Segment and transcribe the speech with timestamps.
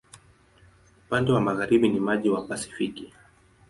[1.05, 3.13] Upande wa magharibi ni maji wa Pasifiki.